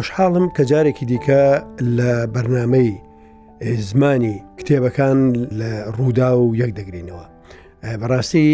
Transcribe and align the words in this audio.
خۆشحاڵم 0.00 0.46
کە 0.56 0.62
جارێکی 0.70 1.06
دیکە 1.10 1.42
لە 1.96 2.10
بەرنمەی 2.34 2.92
زمانی 3.84 4.36
کتێبەکان 4.58 5.18
لە 5.60 5.72
ڕوودا 5.96 6.30
و 6.40 6.46
یەک 6.60 6.70
دەگرینەوە 6.78 7.26
بەڕاستی 8.00 8.52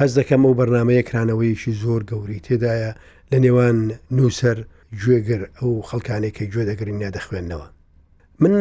هەز 0.00 0.10
دەکەم 0.18 0.40
ئەو 0.46 0.54
بەرنمەیە 0.60 1.02
کرانەوەیشی 1.08 1.72
زۆر 1.82 2.02
گەوری 2.10 2.40
تێدایە 2.46 2.90
لە 3.32 3.38
نێوان 3.44 3.78
نووسەر 4.16 4.58
گوێگر 5.02 5.42
ئەو 5.60 5.72
خەڵکانێکی 5.88 6.46
گوێ 6.52 6.64
دەگرینیا 6.70 7.10
دەخوێندنەوە 7.16 7.66
من 8.42 8.54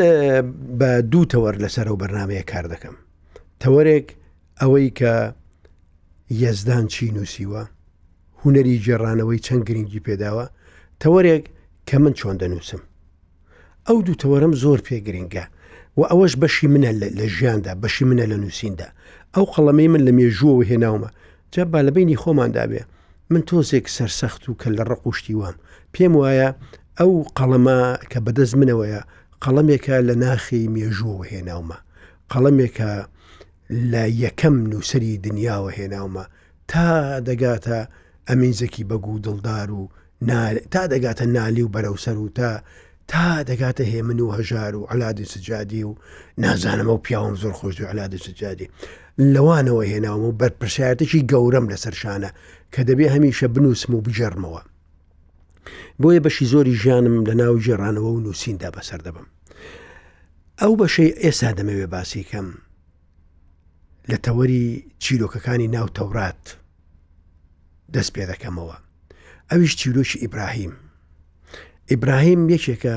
بە 0.79 0.91
دوو 1.11 1.25
تەوەەر 1.31 1.55
لەسەر 1.63 1.85
ئەو 1.89 1.95
بەرنمەیە 2.01 2.43
کار 2.51 2.65
دەکەم 2.73 2.95
تەوەرێک 3.61 4.07
ئەوەی 4.61 4.89
کە 4.99 5.13
یەزدان 6.43 6.85
چی 6.93 7.05
نووسیوە 7.15 7.63
هوەری 8.41 8.79
جێڕانەوەی 8.85 9.39
چەند 9.45 9.63
گرنگی 9.69 10.03
پێداوە 10.07 10.45
تەوەرێک 11.03 11.45
کە 11.87 11.97
من 12.03 12.13
چۆن 12.19 12.35
دەنووسم 12.41 12.81
ئەو 13.87 13.97
دووتەوەرم 14.05 14.53
زۆر 14.63 14.79
پێگرنگە 14.87 15.45
و 15.97 16.01
ئەوەش 16.11 16.33
بەشی 16.41 16.67
منە 16.73 16.91
لە 17.19 17.27
ژیاندا 17.35 17.71
بەشی 17.83 18.05
منە 18.09 18.25
لە 18.31 18.37
نووسیندا 18.43 18.87
ئەو 19.35 19.45
قەڵەمەی 19.53 19.87
من 19.93 20.01
لە 20.07 20.11
مێژوەوە 20.17 20.63
هێناومە 20.71 21.09
جە 21.53 21.61
با 21.71 21.79
لە 21.87 21.91
بینی 21.95 22.17
خۆماندابێ 22.23 22.81
من 23.31 23.41
تۆزێک 23.47 23.85
سەرسەخت 23.97 24.41
و 24.49 24.55
کە 24.61 24.69
لە 24.77 24.83
ڕقوشتی 24.91 25.35
وام 25.39 25.55
پێم 25.93 26.13
وایە 26.21 26.49
ئەو 26.99 27.11
قەڵەما 27.37 27.79
کە 28.11 28.19
بەدەست 28.25 28.55
منەوەیە 28.59 29.01
قەڵەمێکە 29.43 29.95
لە 30.07 30.15
ناخی 30.23 30.67
مێژوەوە 30.75 31.23
هێناومە 31.33 31.77
قەڵەمێکە 32.31 32.91
لە 33.91 34.03
یەکەم 34.23 34.55
نووسری 34.71 35.17
دنیاوە 35.25 35.71
هێناومە 35.77 36.23
تا 36.71 36.85
دەگاتە 37.27 37.77
ئەمینزەکی 38.29 38.83
بەگو 38.89 39.15
دڵدار 39.25 39.69
و 39.79 39.81
تا 40.71 40.87
دەگاتە 40.87 41.21
نالی 41.27 41.61
و 41.61 41.67
بەرەو 41.69 41.97
سەروتە 41.99 42.61
تا 43.07 43.43
دەگاتە 43.43 43.83
هێمن 43.83 44.19
و 44.19 44.31
هەژار 44.31 44.73
و 44.75 44.85
علادی 44.89 45.25
سجادی 45.25 45.83
و 45.83 45.95
نازانمە 46.41 46.85
و 46.87 46.97
پیاوم 46.97 47.35
زۆر 47.35 47.53
خۆش 47.53 47.81
و 47.81 47.85
علادی 47.91 48.17
سجادی 48.17 48.69
لەوانەوە 49.21 49.83
هێناوم 49.91 50.23
و 50.31 50.37
بەرپرسیارتێکی 50.39 51.25
گەورەم 51.31 51.69
لەسەرشانە 51.71 52.29
کە 52.75 52.79
دەبێ 52.87 53.05
هەمیشە 53.15 53.47
بنووسم 53.51 53.95
و 53.95 54.01
بجەرمەوە 54.05 54.61
بۆیە 56.01 56.19
بەشی 56.25 56.45
زۆری 56.51 56.75
ژیانم 56.81 57.25
لە 57.29 57.35
ناو 57.41 57.59
ژێڕانەوە 57.65 58.05
و 58.11 58.19
نووسیندا 58.25 58.69
بەسەر 58.71 58.99
دەبم 59.05 59.27
ئەو 60.61 60.73
بەشەی 60.81 61.15
ئێستا 61.23 61.51
دەمەوێ 61.57 61.87
باسی 61.93 62.23
کەم 62.29 62.45
لە 64.11 64.17
تەوەری 64.27 64.65
چیرۆکەکانی 65.03 65.67
ناو 65.75 65.87
تەورات 65.97 66.43
دەست 67.93 68.11
پێ 68.17 68.25
دەکەمەوە 68.31 68.77
ئەویش 69.51 69.73
چیرۆکی 69.81 70.17
ئیبراهیم 70.23 70.73
ئیبراهیم 71.91 72.41
یەکێکە 72.55 72.95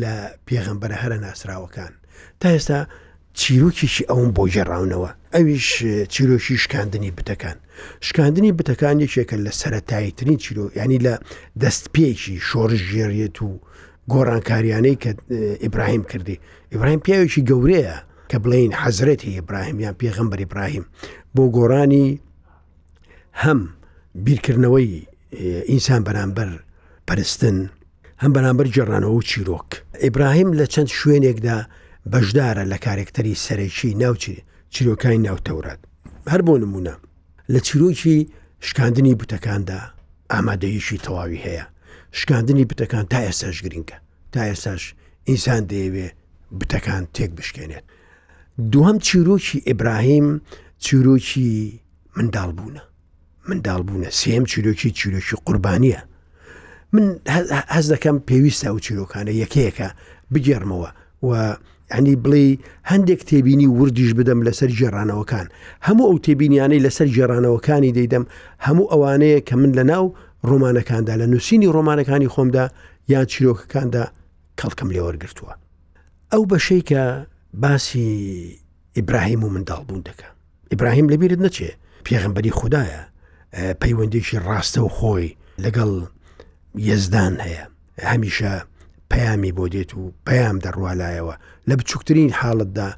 لە 0.00 0.14
پێغمبەر 0.48 0.90
هەرە 1.02 1.16
ناسراوەکان 1.24 1.92
تا 2.40 2.46
ئێستا 2.54 2.80
چیرۆکیشی 3.40 4.04
ئەوم 4.10 4.30
بۆ 4.36 4.44
جێڕاونەوە 4.54 5.10
ئەویش 5.34 5.68
چیرۆشی 6.14 6.56
شکاندنی 6.64 7.10
بتەکان 7.18 7.56
شکاندنی 8.06 8.52
بتەکان 8.58 8.96
یەکێکە 9.04 9.36
لە 9.44 9.52
سەتایترین 9.60 10.38
چیرۆ 10.44 10.64
ینی 10.78 10.98
لە 11.06 11.14
دەستپێکی 11.62 12.34
شۆڕژ 12.48 12.80
ژێریێت 12.92 13.36
و 13.46 13.48
گۆڕانکاریانەی 14.12 14.96
کە 15.02 15.10
ئیبراهیم 15.64 16.02
کردی 16.10 16.36
ئیبراهیم 16.72 17.00
پیاوێکی 17.06 17.42
گەورەیە 17.50 17.96
کە 18.30 18.36
بڵین 18.44 18.72
حەزرەتی 18.82 19.34
ئیبراهیم 19.38 19.80
یان 19.84 19.94
پێغمبەر 20.00 20.38
ئیبراهیم 20.44 20.84
بۆ 21.34 21.42
گۆڕانی 21.56 22.08
هەم 23.42 23.60
بیرکردنەوەی 24.26 25.06
ئینسان 25.32 26.02
بەرامبەر 26.08 26.48
پەرستن 27.08 27.56
هەم 28.22 28.32
بەرامبەر 28.36 28.66
جێڕانەوە 28.74 29.12
و 29.18 29.22
چیرۆک 29.30 29.68
ئیبراهیم 30.04 30.50
لە 30.58 30.64
چەند 30.74 30.90
شوێنێکدا 30.98 31.58
بەشدارە 32.12 32.64
لە 32.72 32.78
کارێکتەری 32.84 33.40
سەرەکی 33.44 33.96
ناوچی 34.02 34.36
چیرۆکانی 34.74 35.24
ناوتەورات 35.28 35.80
هەر 36.32 36.40
بۆ 36.46 36.54
نمونە 36.64 36.94
لە 37.52 37.60
چیرۆکی 37.66 38.16
شکاندنی 38.66 39.14
بوتەکاندا 39.20 39.78
ئامادەیشی 40.32 40.98
تەواوی 41.04 41.42
هەیە 41.46 41.64
شکاندنی 42.18 42.64
بتەکان 42.70 43.04
تا 43.12 43.18
ئێساش 43.28 43.56
گرنگە 43.64 43.96
تا 44.32 44.40
ئێساش 44.52 44.82
ئینسان 45.28 45.62
دەیەوێ 45.70 46.08
بتەکان 46.60 47.02
تێک 47.14 47.30
بشکێنێت 47.38 47.84
دووەم 48.72 48.96
چیرۆکی 49.06 49.62
ئیبراهیم 49.68 50.26
چیرۆکی 50.84 51.48
منداڵ 52.16 52.50
بوونە 52.56 52.84
منداڵ 53.48 53.80
بوونە 53.88 54.10
سێم 54.20 54.44
چیرۆکی 54.50 54.90
چیرۆکی 54.98 55.36
قوربانیە 55.46 55.98
من 56.92 57.06
هەز 57.76 57.86
دەکەم 57.92 58.16
پێویستە 58.28 58.66
ئەو 58.68 58.78
چیرۆکانە 58.84 59.32
یەکەیەکە 59.44 59.88
بگێڕمەوە 60.32 60.90
و 61.26 61.30
ینی 61.96 62.16
بڵێ 62.24 62.44
هەندێک 62.90 63.20
تێبینی 63.28 63.68
وردیش 63.80 64.10
بدەم 64.18 64.40
لەسەر 64.46 64.70
جێرانەوەکان 64.78 65.46
هەموو 65.86 66.08
ئەو 66.08 66.18
تێبینیانەی 66.26 66.84
لەسەر 66.86 67.08
جێرانەوەکانی 67.16 67.92
دەیدەم 67.96 68.24
هەموو 68.66 68.90
ئەوانەیە 68.92 69.40
کە 69.48 69.54
من 69.62 69.70
لە 69.78 69.84
ناو 69.92 70.04
ڕۆمانەکاندا 70.48 71.14
لە 71.20 71.26
نووسینی 71.32 71.72
ڕۆمانەکانی 71.76 72.32
خۆمدا 72.34 72.64
یان 73.12 73.26
چیرۆکەکاندا 73.32 74.04
کەڵکم 74.58 74.88
لێوەرگرتووە 74.94 75.52
ئەو 76.32 76.42
بەشەی 76.50 76.82
کە 76.90 77.00
باسی 77.62 78.08
ئیبراهیم 78.96 79.42
و 79.44 79.48
منداڵبوون 79.54 80.02
دەکە 80.08 80.28
ئیبراهیم 80.70 81.06
لەبیرت 81.12 81.40
نەچێ 81.46 81.70
پێغمبەری 82.06 82.50
خدایە 82.58 83.02
پەیوەندێکی 83.52 84.38
ڕاستە 84.46 84.78
و 84.84 84.88
خۆی 84.96 85.36
لەگەڵ 85.64 85.90
یزدان 86.74 87.34
هەیە 87.44 87.64
هەمیشە 88.10 88.52
پەیامی 89.12 89.52
بۆ 89.56 89.64
دێت 89.72 89.90
و 89.94 90.12
پەیام 90.26 90.58
دەڕوالایەوە 90.64 91.34
لە 91.68 91.74
بچووکترین 91.78 92.30
حاڵتدا 92.40 92.88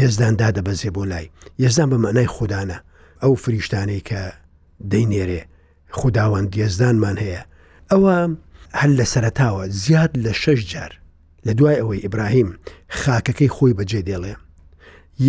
یزداندا 0.00 0.48
دەبەزێ 0.56 0.90
بۆ 0.96 1.04
لای 1.12 1.30
یزدان 1.64 1.88
بە 1.90 1.96
مەنای 2.04 2.26
خوددانە 2.34 2.78
ئەو 3.22 3.32
فریشتانەی 3.44 4.02
کە 4.08 4.22
دەینێرێ 4.92 5.42
خداوەند 6.00 6.50
یزدانمان 6.62 7.16
هەیە 7.24 7.42
ئەوە 7.92 8.16
هەل 8.80 8.92
لە 8.98 9.04
سەرتاوە 9.14 9.64
زیاد 9.82 10.10
لە 10.24 10.32
شەش 10.42 10.60
جار 10.72 10.92
لە 11.46 11.52
دوای 11.58 11.80
ئەوەی 11.80 12.02
ئیبراهیم 12.04 12.48
خاکەکەی 13.02 13.52
خۆی 13.56 13.74
بەجێ 13.78 14.00
دێڵێ 14.08 14.34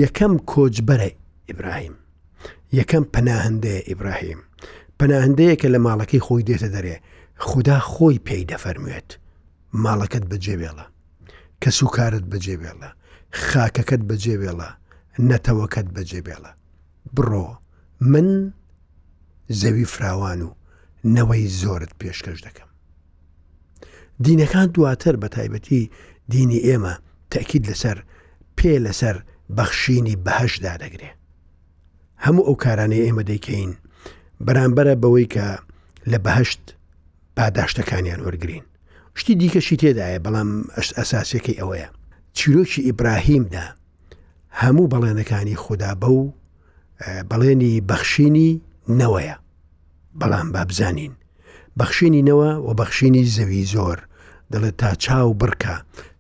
یەکەم 0.02 0.34
کۆچبەرە 0.52 1.10
ئیبراهیم 1.50 1.96
یەکەم 2.80 3.04
پەناهندەیە 3.14 3.86
ئیبراهیم 3.90 4.40
پەناهندەیەکە 5.00 5.66
لە 5.74 5.80
ماڵەکەی 5.86 6.20
خۆی 6.26 6.44
دێتە 6.50 6.68
دەرێ 6.76 6.98
خدا 7.48 7.78
خۆی 7.92 8.20
پێی 8.28 8.46
دەفەرموێت 8.52 9.10
ماڵەکەت 9.84 10.26
بەجێبێڵە 10.32 10.86
کە 11.62 11.70
سوکارت 11.78 12.24
بەجێبێڵە 12.32 12.90
خاکەکەت 13.46 14.02
بەجێبێڵە 14.10 14.70
نەتەوەکەت 15.30 15.88
بەجێبێڵە 15.96 16.52
بڕۆ 17.16 17.48
من 18.12 18.30
زەوی 19.60 19.86
فراوان 19.94 20.42
و 20.48 20.50
نەوەی 21.16 21.48
زۆرت 21.62 21.92
پێشکەش 22.00 22.40
دەکەم 22.48 22.70
دینەکان 24.24 24.68
دواتر 24.76 25.16
بە 25.22 25.28
تایبەتی 25.36 25.90
دینی 26.34 26.60
ئێمە 26.68 26.94
تەکید 27.32 27.64
لەسەر 27.70 27.98
پێ 28.58 28.74
لەسەر 28.86 29.18
بەخشینی 29.58 30.16
بەهشدا 30.26 30.74
دەگرێ 30.84 31.10
هەموو 32.26 32.46
ئەو 32.48 32.56
کارانەی 32.64 33.06
ئێمە 33.06 33.24
دەیکەین 33.32 33.72
بەرامبەرە 34.48 34.96
بەوەی 35.04 35.28
کە 35.34 35.46
لە 36.12 36.18
بەهشت 36.26 36.64
پاداشتەکانیان 37.38 38.20
وەرگین 38.26 38.66
شتی 39.20 39.34
دیکەشی 39.42 39.78
تێدایە 39.82 40.20
بەڵام 40.26 40.50
ئەساسەکەی 40.98 41.60
ئەوەیە 41.60 41.90
چیرۆکی 42.38 42.86
ئیبراهیمدا 42.88 43.66
هەموو 44.62 44.92
بەڵێنەکانی 44.94 45.56
خوددا 45.64 45.92
بە 46.02 46.10
و 46.20 46.24
بەڵێنی 47.32 47.82
بەخشینی 47.92 48.52
نەوەیە 49.00 49.36
بەڵام 50.20 50.48
بابزانین 50.56 51.14
بەخشینینەوە 51.80 52.50
و 52.66 52.70
بەخشینی 52.80 53.24
زەوی 53.36 53.66
زۆر 53.74 54.00
دەڵێت 54.52 54.76
تا 54.82 54.92
چاو 55.04 55.34
بڕکە 55.42 55.76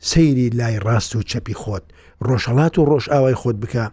سەیری 0.10 0.48
لای 0.60 0.80
ڕاست 0.86 1.12
و 1.16 1.24
چەپی 1.32 1.56
خۆت 1.62 1.86
ڕۆژهڵات 2.28 2.74
و 2.80 2.86
ڕۆژ 2.90 3.06
ئاوای 3.14 3.36
خۆت 3.42 3.58
بکە 3.64 3.86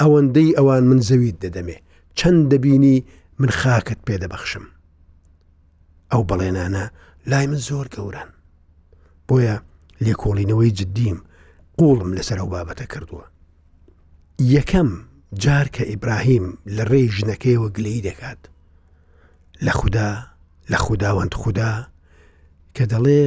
ئەوەندەی 0.00 0.56
ئەوان 0.58 0.84
من 0.90 1.00
زەویت 1.08 1.36
دەدەمێ 1.44 1.78
چەند 2.18 2.42
دەبینی 2.52 2.98
من 3.38 3.48
خاکت 3.50 3.98
پێدەبەخشم 4.06 4.64
ئەو 6.12 6.22
بەڵێنانە 6.28 6.84
لای 7.26 7.46
من 7.46 7.56
زۆر 7.68 7.86
گەورن 7.94 8.28
بۆیە 9.28 9.56
لێکۆڵینەوەی 10.04 10.74
جددیم 10.78 11.18
قوڵم 11.78 12.10
لەسەر 12.16 12.36
ئەو 12.40 12.48
بابەتە 12.54 12.86
کردووە 12.92 13.26
یەکەم 14.54 14.90
جار 15.42 15.66
کە 15.74 15.82
ئیبراهیم 15.90 16.46
لە 16.76 16.84
ڕێی 16.90 17.12
ژنەکەیەوە 17.16 17.68
گلەی 17.76 18.02
دەکات 18.08 18.40
لە 19.66 19.72
خوددا 19.78 20.12
لە 20.70 20.78
خودداوەند 20.84 21.32
خوددا 21.40 21.72
کە 22.76 22.82
دەڵێ 22.92 23.22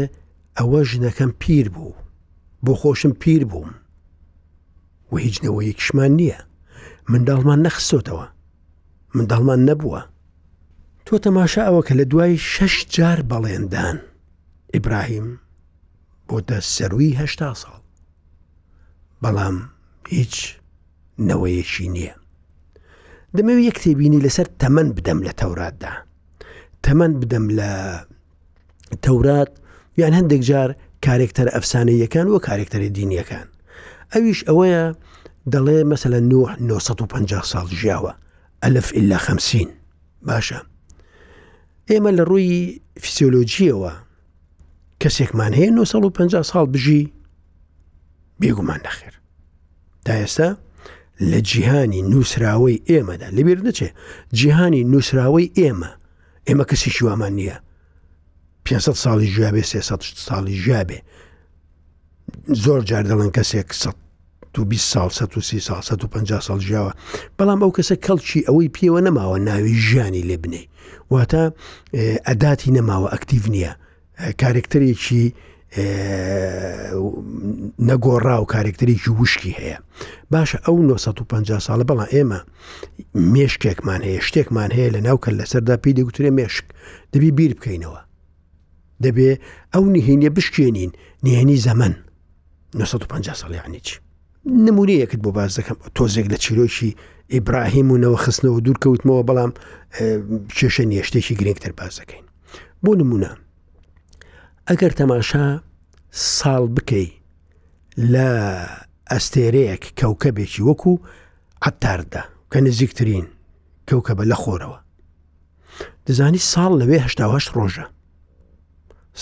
ئەوە 0.57 0.79
ژنەکەم 0.91 1.31
پیر 1.41 1.67
بوو 1.75 1.93
بۆ 2.65 2.73
خۆشم 2.81 3.11
پیر 3.21 3.43
بووم 3.51 3.71
و 5.11 5.15
هیچ 5.23 5.35
نەوە 5.45 5.61
یەکشمان 5.71 6.11
نییە 6.21 6.39
منداڵمان 7.11 7.59
نەخستۆتەوە 7.67 8.27
منداڵمان 9.15 9.59
نەبووە 9.69 9.99
تۆ 11.05 11.15
تەماشا 11.25 11.61
ئەوە 11.67 11.81
کە 11.87 11.93
لە 11.99 12.05
دوای 12.11 12.37
شەش 12.51 12.75
جار 12.95 13.19
بەڵێندان 13.31 13.97
ئیبراهیم 14.73 15.27
بۆتە 16.27 16.57
سەروی 16.75 17.15
هشتا 17.21 17.49
ساڵ 17.61 17.81
بەڵام 19.23 19.57
هیچ 20.15 20.35
نەوەیەکی 21.27 21.87
نییە 21.95 22.15
دەمەوێت 23.35 23.67
یەک 23.69 23.77
تێبینی 23.83 24.23
لەسەر 24.25 24.47
تەمەەن 24.61 24.89
بدەم 24.97 25.19
لە 25.27 25.31
تەوراتدا 25.41 25.93
تەمەەن 26.85 27.13
بدەم 27.21 27.45
لە 27.59 27.71
تەورات 29.05 29.51
یان 30.01 30.13
هەندێک 30.19 30.41
جار 30.49 30.69
کارێکتەر 31.05 31.47
ئەفسانەیەکان 31.55 32.27
و 32.29 32.39
کارێکتەری 32.47 32.89
دینیەکان 32.97 33.47
ئەویش 34.13 34.39
ئەوەیە 34.47 34.83
دەڵێ 35.53 35.79
مەسەلە 35.91 36.19
950 36.65 37.51
ساڵ 37.51 37.67
ژیاوە 37.79 38.13
ئەلف 38.63 38.93
ئللا 38.97 39.17
خەمسین 39.25 39.69
باشە 40.27 40.59
ئێمە 41.89 42.11
لە 42.17 42.23
ڕووی 42.29 42.81
فیسیۆلۆجیەوە 43.03 43.91
کەسێکمان 45.01 45.53
هەیە 45.59 45.71
950 45.71 46.49
ساڵ 46.51 46.65
بژی 46.73 47.13
بێگومان 48.41 48.79
نەخێر 48.87 49.13
تا 50.05 50.11
ئێستا 50.21 50.49
لە 51.31 51.39
جیهانی 51.49 52.01
نووسراوەی 52.11 52.83
ئێمەدا 52.89 53.29
لەبیر 53.37 53.59
نەچێ 53.67 53.89
جیهانی 54.39 54.83
نووسراوەی 54.91 55.51
ئێمە 55.59 55.91
ئێمە 56.47 56.63
کەسی 56.71 56.89
شوامان 56.97 57.33
نییە 57.39 57.57
500 58.69 58.95
ساڵی 59.03 59.27
ژابێ 59.37 59.61
300 59.63 60.25
ساڵی 60.27 60.55
ژابێ 60.67 60.99
زۆر 62.63 62.81
جار 62.89 63.03
دەڵن 63.09 63.31
کەسێک 63.37 63.69
20 64.65 64.77
سال 64.91 65.05
1930 65.09 65.59
سال 65.59 65.81
150 65.81 66.39
سال 66.41 66.59
ژیاوە 66.65 66.91
بەڵام 67.37 67.59
ئەو 67.63 67.71
کەسە 67.77 67.95
کەڵکی 68.05 68.45
ئەوەی 68.47 68.69
پێوە 68.77 69.01
نەماوە 69.07 69.37
ناوی 69.47 69.73
ژیانی 69.87 70.23
لێ 70.29 70.37
بنێ 70.43 70.63
واتە 71.13 71.43
ئەداتی 72.27 72.71
نەماوە 72.77 73.07
ئەکتیڤ 73.13 73.43
نییە 73.55 73.73
کارێکتەرێکی 74.41 75.23
نەگۆڕا 77.89 78.35
و 78.41 78.45
کارێکتەرێکی 78.53 79.09
وشکی 79.21 79.53
هەیە 79.59 79.77
باشە 80.33 80.57
ئەو 80.65 80.75
950 80.81 81.59
ساڵە 81.67 81.83
بەڵام 81.89 82.09
ئێمە 82.15 82.39
مێشکێکمان 83.33 84.01
هەیە 84.07 84.21
شتێکمان 84.27 84.71
هەیە 84.77 84.89
لە 84.95 84.99
ناوکە 85.07 85.29
لەسەردا 85.39 85.75
پێی 85.83 85.93
دەگوترێ 85.99 86.31
مێشک 86.37 86.65
دەبی 87.13 87.31
بیر 87.37 87.51
بکەینەوە 87.59 88.01
دەبێ 89.03 89.31
ئەو 89.73 89.83
نهێنیە 89.95 90.29
بشکێنین 90.37 90.91
نهێنی 91.25 91.57
زەمن 91.67 91.93
950 92.75 93.33
ساڵیانیچ 93.41 93.87
نمونەیەکت 94.47 95.19
بۆ 95.23 95.29
باز 95.37 95.59
دەکەم 95.59 95.77
تۆزێک 95.95 96.25
لە 96.33 96.37
چیرۆکی 96.43 96.95
ئیبراهیم 97.33 97.91
و 97.91 97.97
نەوەخستنەوە 98.03 98.59
دوور 98.65 98.77
کەوتمەوە 98.83 99.23
بەڵام 99.29 99.51
کێشە 100.57 100.83
نیشتێکی 100.89 101.35
گرنگتر 101.39 101.71
باز 101.79 101.93
دەکەین 101.99 102.25
بۆ 102.83 102.91
نمونە 102.99 103.31
ئەگەر 104.69 104.93
تەماشا 104.99 105.47
ساڵ 106.37 106.63
بکەی 106.75 107.07
لە 108.13 108.29
ئەستێرەیەک 109.11 109.83
کەوکەبێکی 109.99 110.61
وەکو 110.67 110.93
عتاردا 111.61 112.23
کە 112.53 112.57
نزیکترین 112.61 113.27
کەوکەبە 113.89 114.23
لە 114.31 114.35
خۆرەوە 114.43 114.79
دەزانی 116.07 116.41
ساڵ 116.51 116.71
لەوێ 116.81 116.97
هشت 117.05 117.19
ڕۆژە 117.57 117.85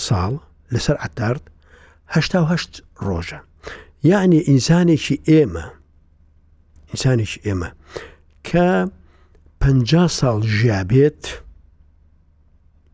ساڵ 0.05 0.33
لەسەر 0.73 0.95
عتارد 1.05 1.43
هشت 2.13 2.31
ڕۆژە 3.07 3.39
یعنی 4.11 4.39
ئینسانێکی 4.49 5.15
ئێمە 5.29 5.65
ئینسانێکی 6.91 7.39
ئێمە 7.45 7.69
کە 8.47 8.69
پ 9.61 9.63
ساڵ 10.19 10.37
ژیابێت 10.57 11.23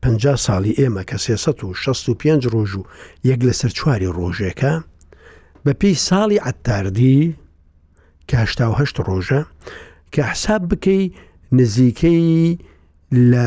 پ 0.02 0.04
ساڵی 0.46 0.74
ئێمە 0.80 1.04
کە 1.10 1.18
365 1.26 2.44
ڕۆژ 2.54 2.72
و 2.80 2.84
یەک 3.30 3.40
لە 3.48 3.54
سەر 3.60 3.70
چواری 3.78 4.12
ڕۆژێکە 4.18 4.74
بە 5.66 5.72
پێی 5.80 5.96
ساڵی 6.10 6.38
عتاردی 6.50 7.22
کاشتاهه 8.32 8.86
ڕۆژە 9.10 9.42
کە 10.14 10.22
حساب 10.32 10.62
بکەی 10.72 11.04
نزیکەی 11.52 12.58
لە 13.32 13.46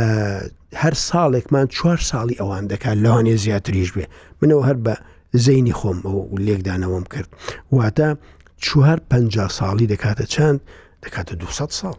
هەر 0.82 0.94
ساڵێکمان 1.08 1.66
چوار 1.76 1.98
ساڵی 2.10 2.34
ئەوان 2.40 2.64
دەکات 2.72 2.96
لەوانێ 3.04 3.34
زیاتریش 3.44 3.90
بێ 3.96 4.04
منەوە 4.42 4.64
هەر 4.68 4.76
بە 4.84 4.94
زەینی 5.44 5.72
خۆم 5.78 5.98
ئەو 6.04 6.40
لێکدانەوەم 6.46 7.04
کرد 7.12 7.30
واتە 7.76 8.08
چوار 8.64 8.98
پ 9.10 9.12
ساڵی 9.58 9.90
دەکاتە 9.92 10.24
چند 10.34 10.60
دەکاتە 11.04 11.34
200 11.34 11.70
ساڵ 11.80 11.98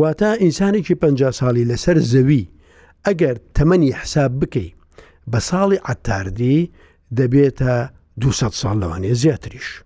واتە 0.00 0.30
ئینسانێکی 0.42 0.94
پ 0.94 1.04
ساڵی 1.40 1.68
لەسەر 1.70 1.96
زەوی 2.12 2.48
ئەگەر 3.06 3.36
تەمەنی 3.56 3.90
حساب 4.00 4.32
بکەی 4.40 4.74
بە 5.32 5.38
ساڵی 5.40 5.76
عتاردی 5.84 6.70
دەبێتە 7.18 7.72
200 8.20 8.52
ساڵ 8.62 8.76
لەوانێ 8.82 9.12
زیاتریش 9.14 9.82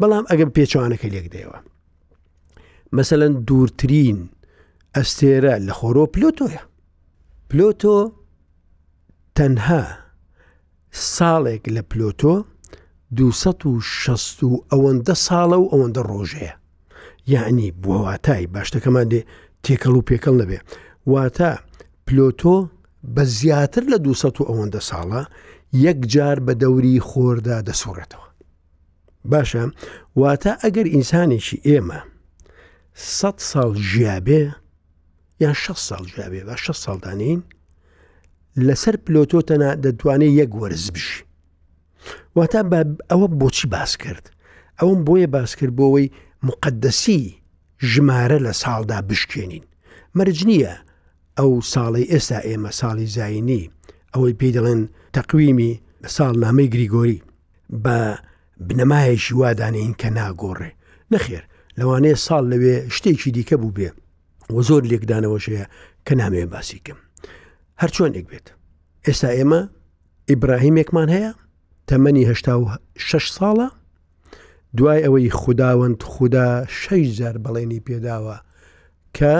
بەڵام 0.00 0.24
ئەگەر 0.30 0.48
پێچوانەکە 0.56 1.06
لێک 1.14 1.26
دەیەوە 1.34 1.58
مثلەن 2.98 3.32
دوورترین 3.46 4.20
ئەستێرە 4.96 5.54
لە 5.66 5.72
خۆرۆ 5.80 6.04
پلۆتۆیە 6.14 6.62
پلۆتۆ 7.50 7.96
تەنها 9.36 9.82
ساڵێک 11.16 11.64
لە 11.76 11.82
پلۆتۆ 11.90 12.34
260 13.10 14.64
ئەوەندە 14.70 15.14
ساڵە 15.26 15.58
و 15.62 15.70
ئەوەندە 15.72 16.02
ڕۆژەیە 16.10 16.52
یعنی 17.34 17.68
بووەواتای 17.82 18.44
باشتەکەمان 18.54 19.06
دێ 19.12 19.20
تێکەڵ 19.64 19.94
و 19.96 20.06
پێکەڵ 20.08 20.34
نەبێ 20.42 20.58
واتە 21.12 21.52
پلۆتۆ 22.06 22.56
بە 23.14 23.22
زیاتر 23.38 23.82
لە 23.92 23.98
200 24.06 24.48
ئەوەندە 24.50 24.80
ساڵە 24.90 25.22
یەک 25.86 25.98
جار 26.14 26.38
بە 26.46 26.52
دەوری 26.62 27.04
خۆردا 27.08 27.58
دەسوڕێتەوە 27.68 28.28
باشە 29.30 29.64
واتە 30.20 30.52
ئەگەر 30.62 30.86
ئینسانێکی 30.94 31.62
ئێمە 31.68 32.00
100 32.94 33.40
ساڵ 33.50 33.70
ژیابێ 33.90 34.42
یان 35.40 35.52
6 35.54 35.78
ساڵ 35.88 36.02
ژیابێ 36.12 36.40
بە 36.48 36.56
6 36.56 36.76
ساڵدانین 36.84 37.40
لەسەر 38.66 38.96
پلۆتۆ 39.04 39.40
تەنا 39.48 39.70
دەتوانێت 39.84 40.34
یەک 40.40 40.50
وەرز 40.60 40.84
بشی 40.94 41.18
واتا 42.36 42.62
ئەوە 43.10 43.26
بۆچی 43.40 43.66
باس 43.74 43.92
کرد 44.02 44.24
ئەوم 44.80 44.98
بۆیە 45.06 45.28
باس 45.36 45.50
کرد 45.58 45.74
بۆەوەی 45.78 46.06
مقدسی 46.48 47.20
ژمارە 47.92 48.38
لە 48.46 48.52
ساڵدا 48.62 48.98
بشکێنین 49.10 49.64
مەرج 50.16 50.38
نییە 50.50 50.74
ئەو 51.38 51.50
ساڵی 51.72 52.04
ئێستا 52.12 52.38
ئێمە 52.48 52.70
ساڵی 52.80 53.06
زایینی 53.16 53.70
ئەوەی 54.14 54.34
پێی 54.38 54.54
دەڵێن 54.56 54.80
تەقویمی 55.14 55.72
ساڵ 56.16 56.32
نامەی 56.44 56.68
گریگۆری 56.74 57.22
بە 57.84 57.96
بنەمایەکی 58.66 59.34
وادانین 59.40 59.92
کە 60.00 60.08
ناگۆڕێ 60.16 60.70
نەخێر 61.12 61.42
لەوانەیە 61.78 62.16
ساڵ 62.26 62.44
لەوێ 62.52 62.74
شتێکی 62.94 63.30
دیکە 63.36 63.56
بوو 63.62 63.74
بێ 63.76 63.90
وە 64.54 64.60
زۆر 64.68 64.82
لێکدانەوەشەیە 64.90 65.64
کە 66.06 66.12
نامێ 66.20 66.44
باسیکەم 66.52 66.98
هەر 67.82 67.90
چۆنێک 67.96 68.26
بێت 68.30 68.46
ئێستا 69.06 69.30
ئێمە 69.38 69.60
ئیبراهیمێکمان 70.30 71.08
هەیە 71.16 71.32
تەمەنی 71.88 72.28
هشتا 72.30 72.54
شش 73.08 73.26
ساڵە 73.36 73.68
دوای 74.76 74.98
ئەوەی 75.04 75.34
خداوەند 75.40 75.98
خوددا 76.10 76.50
شەیجار 76.82 77.36
بەڵێنی 77.44 77.84
پێداوە 77.88 78.36
کە 79.16 79.34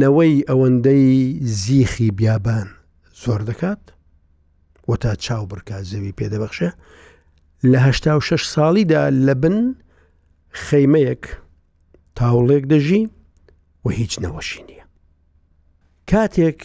نەوەی 0.00 0.34
ئەوەندەی 0.48 1.06
زیخی 1.62 2.10
بیابان 2.18 2.68
زۆر 3.22 3.40
دەکات 3.48 3.82
وە 4.88 4.96
تا 5.02 5.12
چاو 5.24 5.42
بڕکە 5.50 5.76
زەوی 5.90 6.16
پێدەبەخشە 6.18 6.70
لە 7.70 7.78
هشتا 7.86 8.12
شش 8.28 8.42
ساڵیدا 8.54 9.02
لە 9.26 9.34
بن 9.42 9.56
خەیمەیەک 10.66 11.22
تاوڵێک 12.18 12.64
دەژی 12.72 13.02
و 13.84 13.88
هیچ 13.98 14.12
نەوەشی 14.24 14.62
نییە 14.68 14.84
کاتێک 16.10 16.60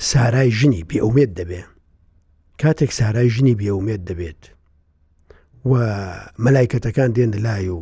سارای 0.00 0.50
ژنی 0.58 0.84
بێومێت 0.90 1.30
دەبێ 1.38 1.62
کاتێک 2.62 2.92
سارای 2.92 3.28
ژنی 3.34 3.54
بێومێت 3.60 4.02
دەبێت 4.08 4.42
و 5.70 5.72
مەلایکەتەکان 6.44 7.10
دێن 7.16 7.32
لای 7.44 7.68
و 7.76 7.80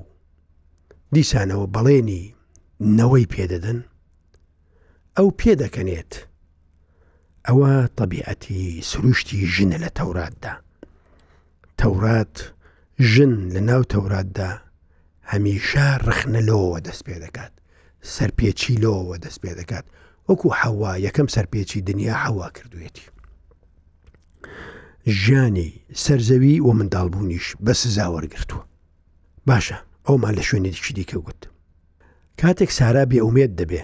دیسانەوە 1.14 1.66
بەڵێنی 1.74 2.24
نەوەی 2.98 3.30
پێدەدەن 3.34 3.78
ئەو 5.16 5.28
پێدەکەنێت 5.40 6.12
ئەوە 7.48 7.72
تەبیعەتی 7.98 8.82
سروشتی 8.90 9.40
ژنە 9.54 9.78
لە 9.84 9.90
تەوراتدا 9.98 10.54
تەورات 11.80 12.34
ژن 13.12 13.32
لە 13.54 13.60
ناو 13.68 13.82
تەوراتدا 13.92 14.50
هەمیشە 15.32 15.86
ڕخنەلەوەوە 16.08 16.78
دەست 16.86 17.02
پێ 17.06 17.16
دەکات 17.24 17.54
سەرپێچی 18.14 18.74
لەوەوە 18.82 19.16
دەست 19.24 19.38
پێ 19.44 19.52
دەکات 19.60 19.86
وەکو 20.28 20.48
حەوا 20.60 20.92
یەکەم 21.06 21.28
سەرپێکی 21.34 21.80
دنیا 21.88 22.14
حەوا 22.24 22.48
کردوێتی 22.56 23.06
ژیانی 25.22 25.70
سرزەوی 26.04 26.56
و 26.66 26.70
منداڵبوونیش 26.78 27.46
بە 27.64 27.72
سزاوەرگرتووە 27.82 28.64
باشە 29.48 29.76
ئەومان 30.06 30.32
لە 30.38 30.42
شوێنێکی 30.48 30.94
دیکە 30.96 31.18
گوت 31.26 31.42
کاتێک 32.40 32.70
سارا 32.78 33.04
بێومێت 33.10 33.52
دەبێ 33.60 33.82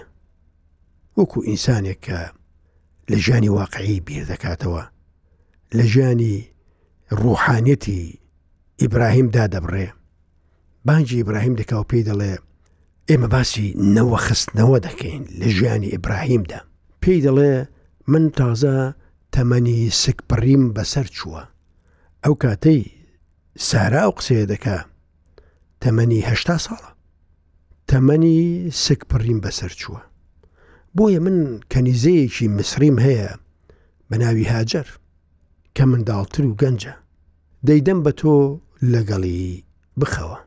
وەکو 1.16 1.38
ئینسانێک 1.48 1.98
کە 2.06 2.18
لە 3.10 3.16
ژیانی 3.24 3.48
واقعی 3.58 4.00
بیر 4.06 4.24
دەکاتەوە 4.32 4.84
لە 5.76 5.82
ژیانی 5.92 6.34
ڕوحانەتی 7.22 8.18
ئیبراهیمدا 8.80 9.44
دەبڕێ 9.54 9.88
بانجی 10.86 11.16
ئیبراهیم 11.20 11.54
دەکاو 11.60 11.84
پێی 11.90 12.06
دەڵێ 12.08 12.32
ئێمە 13.12 13.28
باسی 13.34 13.68
نەوە 13.96 14.18
خستنەوە 14.26 14.78
دەکەین 14.86 15.22
لە 15.40 15.46
ژیانی 15.56 15.92
ئیبراهیمدا 15.94 16.60
پێی 17.02 17.22
دەڵێ 17.26 17.54
من 18.12 18.24
تازە 18.38 18.76
تەمەنی 19.34 19.80
سکپڕیم 20.02 20.64
بەسەر 20.76 21.06
چووە 21.16 21.42
ئەو 22.24 22.34
کاتەی 22.42 22.80
سارا 23.68 24.02
و 24.08 24.14
قسەیە 24.18 24.44
دەکا 24.52 24.78
تەمەنی 25.82 26.26
هشتا 26.30 26.56
ساڵە 26.66 26.90
تەمەنی 27.90 28.38
سکپڕیم 28.84 29.38
بەسەر 29.44 29.72
چووە 29.80 30.02
بۆیە 30.96 31.20
من 31.26 31.36
کەنیزەیەکی 31.72 32.52
مسریم 32.56 32.96
هەیە 33.06 33.30
بە 34.08 34.16
ناوی 34.22 34.50
هاجر 34.54 34.86
کە 35.76 35.84
منداڵتر 35.90 36.42
و 36.46 36.58
گەنجە 36.60 36.94
دەیدەم 37.66 37.98
بە 38.04 38.12
تۆ 38.20 38.34
لەگەڵی 38.92 39.42
بخەوە 40.00 40.38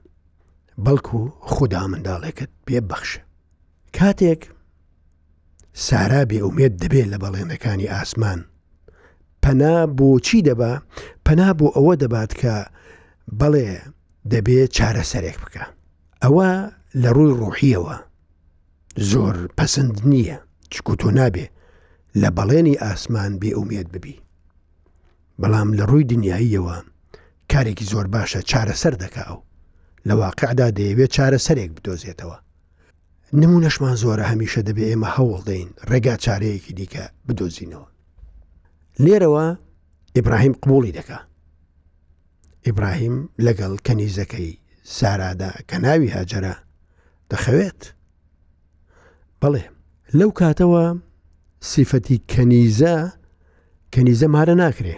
بەڵکو 0.83 1.19
خوددا 1.51 1.83
منداڵێکت 1.91 2.51
پێبەخشە 2.67 3.21
کاتێک 3.97 4.41
سارا 5.85 6.21
بێومێت 6.31 6.73
دەبێت 6.83 7.07
لە 7.13 7.17
بەڵێنەکانی 7.23 7.91
ئاسمان 7.93 8.39
پەنا 9.43 9.75
بۆچی 9.97 10.39
دەبا 10.47 10.73
پەنا 11.25 11.49
بۆ 11.57 11.67
ئەوە 11.75 11.93
دەبات 12.03 12.31
کە 12.41 12.55
بەڵێ 13.39 13.69
دەبێت 14.31 14.69
چارەسەرێک 14.77 15.37
بکە 15.43 15.63
ئەوە 16.23 16.49
لە 17.01 17.09
ڕووی 17.15 17.37
ڕوحیەوە 17.41 17.95
زۆر 19.09 19.35
پەسەند 19.57 19.95
نییە 20.11 20.37
چکوتۆ 20.71 21.09
نابێ 21.19 21.47
لە 22.21 22.29
بەڵێنی 22.37 22.79
ئاسمان 22.83 23.31
بێومێت 23.41 23.87
ببی 23.93 24.15
بەڵام 25.41 25.69
لە 25.77 25.83
ڕووی 25.89 26.07
دنیاییەوە 26.11 26.77
کارێکی 27.51 27.85
زۆر 27.91 28.05
باشە 28.13 28.41
چارەسەر 28.49 28.93
دەکا 29.03 29.23
ئەو 29.29 29.39
لە 30.07 30.13
واقعدا 30.15 30.71
دەیەوێت 30.77 31.11
چارەسەرێک 31.15 31.69
بدۆزێتەوە 31.77 32.37
نمونەشمان 33.41 33.95
زۆرە 34.01 34.25
هەمیشە 34.31 34.61
دەبێ 34.67 34.83
ئێمە 34.89 35.09
هەوڵ 35.17 35.41
دەین 35.49 35.69
ڕێگا 35.89 36.15
چارەیەکی 36.23 36.73
دیکە 36.79 37.05
بدۆزینەوە 37.27 37.87
لێرەوە 39.03 39.45
ئیبراهیم 40.15 40.53
قوڵی 40.63 40.95
دەکا 40.99 41.19
ئیبراهیم 42.65 43.15
لەگەڵ 43.45 43.73
کەنیزەکەی 43.87 44.49
سارادا 44.97 45.51
کە 45.69 45.77
ناوی 45.83 46.13
هاجرە 46.15 46.53
دەخەوێت 47.31 47.81
بەڵێ 49.41 49.65
لەو 50.19 50.29
کاتەوە 50.39 50.85
سیفەتی 51.71 52.17
کەنیزە 52.33 52.95
کەنیزە 53.93 54.27
مارە 54.35 54.55
ناکرێ 54.63 54.95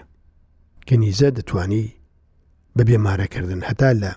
کەنیزە 0.88 1.28
دەتوانی 1.38 1.86
بە 2.78 2.84
بێمارەکردن 2.88 3.62
هەتا 3.70 3.92
لە 4.04 4.14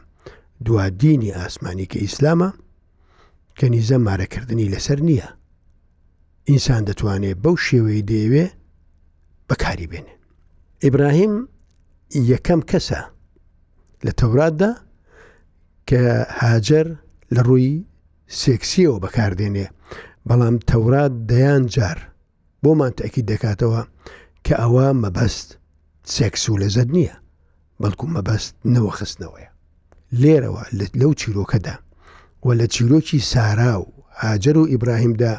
دوادینی 0.67 1.31
ئاسمانی 1.41 1.87
کە 1.93 1.99
ئیسلامە 2.05 2.51
کە 3.59 3.67
نیزە 3.75 3.97
مارەکردنی 4.07 4.73
لەسەر 4.75 4.99
نییە 5.09 5.29
ئینسان 6.49 6.83
دەتوانێت 6.89 7.39
بەو 7.45 7.57
شێوەی 7.67 8.07
دەیەوێ 8.11 8.47
بەکاری 9.49 9.91
بێنێ 9.93 10.15
ئیبراهیم 10.85 11.35
یەکەم 12.33 12.61
کەسە 12.71 13.01
لە 14.07 14.13
تەوراتدا 14.21 14.71
کە 15.89 16.01
هاجر 16.41 16.87
لە 17.35 17.41
ڕووی 17.49 17.71
سێکسیەوە 18.43 18.97
بەکاردێنێ 19.05 19.67
بەڵام 20.29 20.57
تەورات 20.71 21.13
دەیان 21.31 21.63
جار 21.75 21.99
بۆمان 22.63 22.93
تەکی 22.99 23.23
دەکاتەوە 23.31 23.83
کە 24.45 24.55
ئەوە 24.63 24.87
مەبەست 25.03 25.49
سێکس 26.15 26.43
و 26.53 26.61
لەزت 26.63 26.89
نییە 26.97 27.17
بەڵکو 27.83 28.07
مەبەست 28.17 28.53
نەوەخستنەوەیە 28.75 29.50
لێرەوە 30.21 30.63
لەو 31.01 31.13
چیرۆکەدا 31.21 31.75
و 32.47 32.49
لە 32.61 32.67
چیرۆکی 32.75 33.19
سارا 33.33 33.75
و 33.81 33.87
هاجر 34.21 34.57
و 34.59 34.67
ئیبراهیمدا 34.71 35.33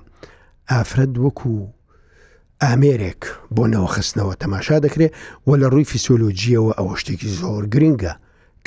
ئافرەت 0.72 1.14
وەکو 1.24 1.52
ئامێرێک 2.64 3.22
بۆ 3.56 3.64
نەوەخستنەوە 3.74 4.34
تەماشا 4.42 4.78
دەکرێت 4.86 5.14
و 5.48 5.52
لە 5.62 5.68
ڕووی 5.72 5.90
فیسۆلۆجیەوە 5.92 6.72
ئەوە 6.78 6.94
شتێکی 7.02 7.30
زۆر 7.40 7.64
گرنگە 7.74 8.14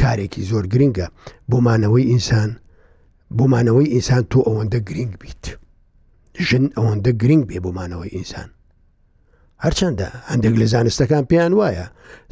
کارێکی 0.00 0.42
زۆر 0.50 0.64
گرنگە 0.72 1.06
بۆمانەوەی 1.50 2.08
ئینسان 2.12 2.50
بۆمانەوەی 3.38 3.90
ئینسان 3.94 4.22
تۆ 4.32 4.38
ئەوەندە 4.46 4.78
گرنگ 4.88 5.12
بیت 5.22 5.44
ژن 6.46 6.64
ئەوەندە 6.76 7.10
گرنگ 7.22 7.42
بێ 7.48 7.58
بۆمانەوەی 7.64 8.14
ئینسان 8.16 8.48
هەرچەندە 9.64 10.08
هەندێک 10.30 10.54
لە 10.62 10.66
زانستەکان 10.72 11.22
پێیان 11.30 11.52
وایە 11.58 11.86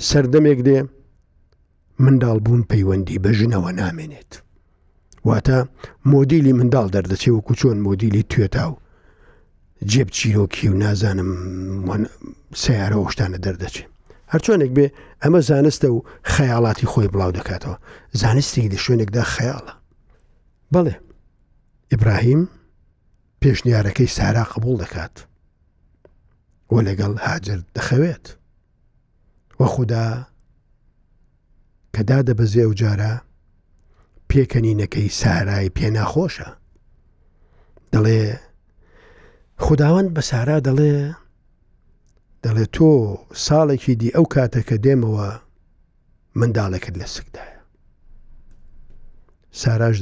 سەردەمێک 0.09 0.61
دێ 0.67 0.79
منداڵبوون 2.05 2.63
پەیوەندی 2.71 3.19
بە 3.25 3.31
ژنەوە 3.39 3.73
نامێنێت. 3.81 4.33
واتە 5.27 5.59
مۆدیلی 6.11 6.53
منداڵ 6.59 6.87
دەردەچێ 6.95 7.29
و 7.33 7.41
کوچۆن 7.47 7.77
مۆدیلی 7.87 8.23
توێتا 8.31 8.65
و 8.71 8.79
جێب 9.91 10.09
چیرۆکی 10.17 10.67
و 10.69 10.73
نازانم 10.83 11.31
سیارە 12.63 12.97
ئۆشتانە 13.03 13.39
دەردەچێت. 13.45 13.89
هەرچۆنێک 14.33 14.71
بێ 14.77 14.87
ئەمە 15.23 15.41
زانستە 15.49 15.89
و 15.95 16.03
خەیاڵاتی 16.35 16.87
خۆی 16.93 17.09
بڵاو 17.13 17.33
دەکاتەوە 17.39 17.77
زانستی 18.21 18.69
لە 18.73 18.79
شوێنێکدا 18.85 19.23
خەیاڵە. 19.35 19.73
بەڵێ 20.75 20.95
ئیبراهیم 21.91 22.43
پێشنیارەکەی 23.45 24.09
سارا 24.17 24.45
قبول 24.45 24.77
دەکات. 24.85 25.15
وە 26.73 26.79
لەگەڵ 26.89 27.13
هاجر 27.27 27.61
دەخەوێت. 27.77 28.27
وە 29.61 29.67
خوددا 29.75 30.07
کە 31.97 32.03
دادەبەزێ 32.11 32.65
و 32.69 32.75
جارە 32.81 33.15
پێکەنینەکەی 34.31 35.09
سارای 35.21 35.71
پێ 35.77 35.89
ناخۆشە 35.97 36.51
دەڵێ 37.93 38.21
خداوەند 39.65 40.09
بە 40.17 40.23
سارا 40.31 40.59
دەڵێ 40.67 40.95
دەڵێ 42.45 42.65
تۆ 42.77 42.91
ساڵێکی 43.47 43.95
دی 44.01 44.11
ئەو 44.17 44.25
کاتەکە 44.35 44.77
دێمەوە 44.85 45.29
منداڵەکەت 46.41 46.95
لە 47.01 47.07
سکدایە 47.15 47.61
ساراژ 49.61 49.97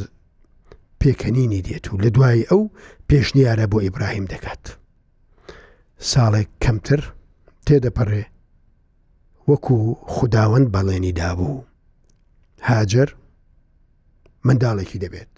پێکەنینی 1.00 1.62
دێت 1.66 1.86
و 1.92 1.96
لە 2.04 2.08
دوای 2.14 2.42
ئەو 2.50 2.62
پێشنیارە 3.08 3.66
بۆ 3.72 3.78
ئیبراهیم 3.84 4.26
دەکات 4.32 4.64
ساڵێک 6.10 6.50
کەمتر 6.62 7.00
تێدەپەڕێ 7.66 8.24
وەکو 9.48 9.76
خداوەند 10.14 10.66
بەڵێنی 10.74 11.12
دابوو 11.20 11.64
هاجر 12.68 13.08
منداڵێکی 14.46 14.98
دەبێت 15.04 15.32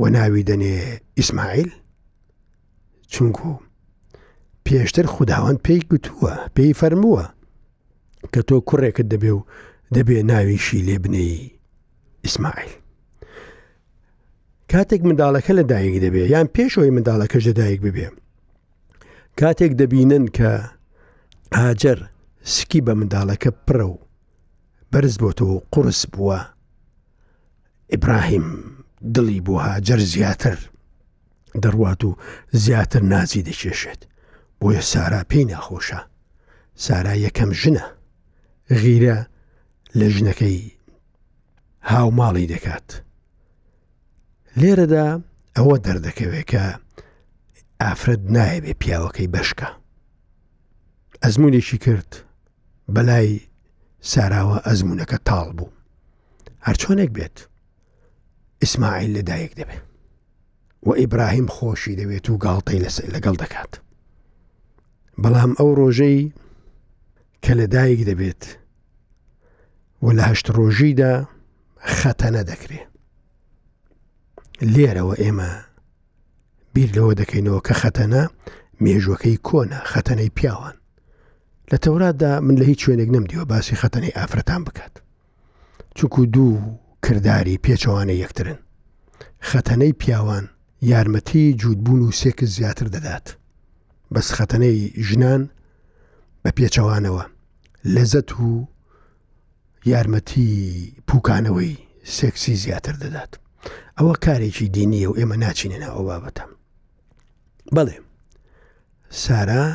و 0.00 0.08
ناوی 0.16 0.42
دەنێ 0.50 0.76
ئیسماعیل 1.18 1.70
چونکو 3.12 3.50
پێشتر 4.66 5.06
خودداوەند 5.14 5.58
پێی 5.66 5.80
گوتووە 5.90 6.34
پێی 6.56 6.78
فەرمووە 6.80 7.24
کە 8.32 8.40
تۆ 8.48 8.56
کوڕێکت 8.68 9.06
دەبێ 9.12 9.32
و 9.38 9.46
دەبێ 9.96 10.16
ناویشی 10.30 10.84
لێبنەی 10.86 11.38
ئیسماعیل 12.24 12.70
کاتێک 14.72 15.00
منداڵەکە 15.08 15.52
لە 15.58 15.62
دایک 15.70 15.94
دەبێ 16.04 16.24
یان 16.32 16.46
پێشەوەی 16.56 16.94
منداڵەکەش 16.96 17.46
دایک 17.60 17.80
ببێ 17.86 18.08
کاتێک 19.40 19.72
دەبینن 19.80 20.24
کە 20.36 20.50
ئاجر 21.56 21.98
سکی 22.54 22.80
بە 22.86 22.92
منداڵەکە 23.00 23.50
پڕە 23.66 23.86
و 23.92 24.07
بەرز 24.92 25.16
بۆتەوە 25.22 25.52
و 25.54 25.62
قرس 25.72 26.02
بووە 26.12 26.38
ئیبراهیم 27.92 28.48
دڵی 29.14 29.40
بۆ 29.46 29.54
هاجر 29.66 29.98
زیاتر 30.14 30.56
دەڕوات 31.62 32.02
و 32.08 32.10
زیاتر 32.64 33.02
نازی 33.12 33.42
دەکێشێت 33.48 34.00
بۆیە 34.60 34.80
سارا 34.92 35.22
پێی 35.32 35.44
ناخۆشە 35.50 35.98
سارا 36.84 37.14
یەکەم 37.26 37.50
ژنە 37.62 37.84
غیرە 38.82 39.16
لە 39.98 40.06
ژنەکەی 40.16 40.60
هاوماڵی 41.90 42.50
دەکات 42.54 42.88
لێرەدا 44.60 45.08
ئەوە 45.56 45.76
دەردەکەوێت 45.84 46.46
کە 46.50 46.64
ئافرەت 47.82 48.22
نایە 48.34 48.58
بێ 48.64 48.72
پیاوەکەی 48.80 49.32
بەشکە 49.34 49.68
ئەزمونێکی 51.24 51.78
کرد 51.84 52.10
بەلای 52.94 53.32
ساراوە 54.12 54.58
ئەزمونونەکە 54.68 55.16
تاڵ 55.28 55.48
بوو 55.58 55.72
هەرچۆنێک 56.66 57.10
بێت 57.16 57.36
ئیسماعیل 58.62 59.10
لەدایک 59.16 59.52
دەبێ 59.60 59.78
و 60.86 60.90
ئیبراهیم 61.00 61.48
خۆشی 61.54 61.98
دەوێت 62.00 62.26
و 62.28 62.40
گاڵتەی 62.44 62.82
لەس 62.84 62.96
لەگەڵ 63.14 63.34
دەکات 63.42 63.72
بەڵام 65.22 65.52
ئەو 65.58 65.70
ڕۆژەی 65.80 66.18
کە 67.44 67.52
لەدایک 67.60 68.00
دەبێت 68.10 68.42
و 70.02 70.06
لە 70.16 70.22
هەشت 70.28 70.46
ڕۆژیدا 70.56 71.14
خەتەنە 71.98 72.42
دەکرێ 72.50 72.80
لێرەوە 74.74 75.14
ئێمە 75.22 75.52
بیر 76.74 76.90
لەوە 76.96 77.12
دەکەینەوە 77.20 77.60
کە 77.66 77.74
خەتەنە 77.80 78.22
مێژوەکەی 78.84 79.36
کۆنا 79.46 79.80
خەتەنەی 79.92 80.34
پیاوان 80.36 80.76
لە 81.72 81.78
تەوراتدا 81.78 82.40
من 82.40 82.56
لە 82.58 82.62
هیچ 82.62 82.80
شوێنێک 82.80 83.10
نەمدیوە 83.10 83.44
باسی 83.44 83.76
خەتەنەی 83.80 84.16
ئافرەتان 84.16 84.64
بکات 84.64 84.92
چکو 85.94 86.24
دوو 86.26 86.58
کردداری 87.02 87.58
پێچەوانە 87.62 88.12
یەکترن 88.24 88.58
خەتەنەی 89.52 89.92
پیاوان 90.00 90.48
یارمەتی 90.82 91.54
جوودبوون 91.60 92.00
و 92.02 92.10
سێک 92.20 92.44
زیاتر 92.44 92.86
دەدات 92.96 93.26
بەس 94.14 94.28
خەتەنەی 94.36 95.00
ژنان 95.06 95.48
بە 96.46 96.50
پێچەوانەوە 96.58 97.24
لەزەت 97.94 98.30
و 98.40 98.68
یارمەتی 99.90 100.46
پوکانەوەی 101.08 101.74
سێکسی 102.18 102.54
زیاتر 102.62 102.94
دەدات 103.02 103.32
ئەوە 103.98 104.14
کارێکی 104.24 104.68
دینیە 104.76 105.08
و 105.10 105.16
ئێمە 105.18 105.36
ناچینە 105.42 105.78
ناوە 105.82 106.02
بابەتە 106.08 106.44
بەڵێ 107.74 107.98
سارا 109.10 109.66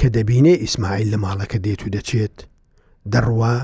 کە 0.00 0.08
دەبینێ 0.16 0.54
ئیسماعیل 0.64 1.08
لە 1.14 1.18
ماڵەکە 1.24 1.58
دێت 1.66 1.80
و 1.86 1.92
دەچێت 1.96 2.36
دەڕوا 3.12 3.56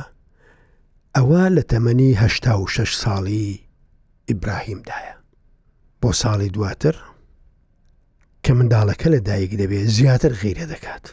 ئەوە 1.17 1.43
لە 1.57 1.63
تەمەنیه 1.71 2.21
شش 2.75 2.91
ساڵی 3.03 3.47
ئیبراهیمدایە 4.29 5.15
بۆ 6.01 6.11
ساڵی 6.23 6.51
دواتر 6.57 6.95
کە 8.45 8.51
منداڵەکە 8.59 9.09
لە 9.15 9.21
دایک 9.29 9.53
دەبێت 9.61 9.87
زیاتر 9.97 10.33
غیرە 10.43 10.67
دەکات 10.73 11.05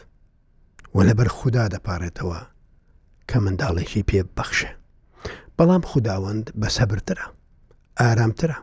و 0.94 0.98
لەبەر 1.08 1.28
خوددا 1.36 1.66
دەپارێتەوە 1.74 2.40
کە 3.30 3.36
منداڵێکی 3.44 4.02
پێ 4.08 4.20
بەخشە 4.36 4.72
بەڵام 5.58 5.82
خداوەند 5.90 6.44
بە 6.60 6.68
سەبرترە 6.76 7.26
ئارامترە 8.00 8.58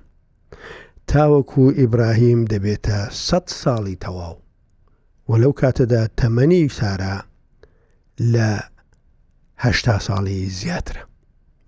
تاوەکو 1.10 1.64
ئیبراهیم 1.80 2.42
دەبێتە 2.52 2.98
سە 3.28 3.40
ساڵی 3.62 3.96
تەواو 4.04 4.36
و 5.30 5.36
لەو 5.38 5.54
کاتەدا 5.62 6.10
تەمەنی 6.22 6.72
سارا 6.78 7.22
لەهشتا 8.34 9.96
ساڵی 10.08 10.42
زیاترە 10.60 11.04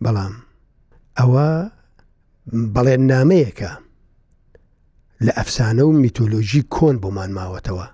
بەڵام 0.03 0.33
ئەوە 1.19 1.47
بەڵێن 2.75 3.03
نامەیەکە 3.11 3.71
لە 5.25 5.31
ئەفسانە 5.37 5.83
و 5.85 5.91
میتۆلۆژی 6.01 6.67
کۆن 6.75 6.95
بۆمان 7.03 7.31
ماوەتەوە 7.37 7.87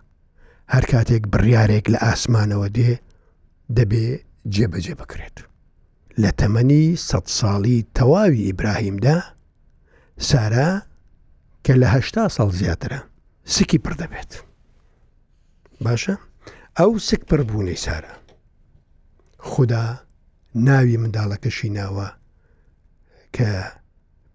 هەر 0.74 0.86
کاتێک 0.92 1.24
بڕیارێک 1.34 1.86
لە 1.94 2.00
ئاسمانەوە 2.08 2.68
دێ 2.78 2.92
دەبێ 3.78 4.08
جێبەجێ 4.56 4.94
بکرێت 5.02 5.38
لە 6.22 6.30
تەمەنی 6.40 6.86
سەد 7.10 7.26
ساڵی 7.40 7.78
تەواوی 7.98 8.46
ئیبراهیمدا 8.48 9.18
سارا 10.30 10.70
کە 11.66 11.74
لە 11.82 11.88
هشتا 11.96 12.24
ساڵ 12.36 12.50
زیاترە 12.60 13.00
سکی 13.56 13.80
پڕدەبێت. 13.86 14.32
باشە 15.86 16.16
ئەو 16.80 16.92
سک 17.08 17.22
پڕ 17.30 17.42
بوونەی 17.50 17.82
سارە 17.86 18.14
خدا 19.52 19.86
ناوی 20.68 20.98
منداڵەکەشی 21.02 21.70
ناوە 21.78 22.08
کە 23.36 23.50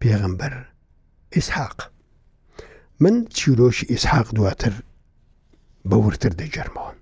پێغمبەر 0.00 0.54
ئیسحاق 1.36 1.76
من 3.02 3.14
چیرۆشی 3.36 3.86
ئیسحاق 3.92 4.28
دواتر 4.36 4.74
بەورتر 5.90 6.32
دەجەرمەوە 6.40 6.92